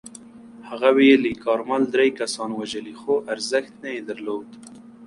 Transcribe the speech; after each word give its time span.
هغه 0.69 0.89
ویلي، 0.97 1.33
کارمل 1.43 1.83
درې 1.95 2.07
کسان 2.19 2.49
وژلي 2.55 2.95
خو 3.01 3.13
ارزښت 3.33 3.73
نه 3.83 3.89
یې 3.95 4.01
درلود. 4.09 4.47